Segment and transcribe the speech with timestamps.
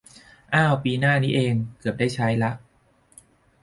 [0.53, 2.51] อ้าว ปีหน้านี้เอง เกือบได้ใช้ละ